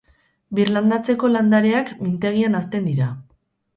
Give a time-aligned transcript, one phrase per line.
[0.59, 3.11] Birlandatzeko landareak mintegian hazten dira.